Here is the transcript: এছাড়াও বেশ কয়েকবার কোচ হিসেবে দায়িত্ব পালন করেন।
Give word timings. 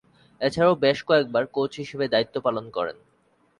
এছাড়াও 0.41 0.75
বেশ 0.75 0.97
কয়েকবার 1.03 1.43
কোচ 1.47 1.71
হিসেবে 1.75 2.05
দায়িত্ব 2.07 2.35
পালন 2.41 2.65
করেন। 2.69 2.97